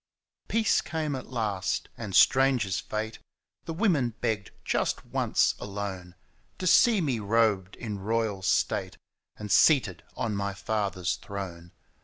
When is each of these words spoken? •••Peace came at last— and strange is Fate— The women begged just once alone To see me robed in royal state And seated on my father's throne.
•••Peace 0.47 0.81
came 0.81 1.15
at 1.15 1.27
last— 1.27 1.87
and 1.95 2.15
strange 2.15 2.65
is 2.65 2.79
Fate— 2.79 3.19
The 3.65 3.73
women 3.75 4.15
begged 4.19 4.49
just 4.65 5.05
once 5.05 5.53
alone 5.59 6.15
To 6.57 6.65
see 6.65 7.01
me 7.01 7.19
robed 7.19 7.75
in 7.75 7.99
royal 7.99 8.41
state 8.41 8.97
And 9.37 9.51
seated 9.51 10.01
on 10.17 10.35
my 10.35 10.55
father's 10.55 11.17
throne. 11.17 11.71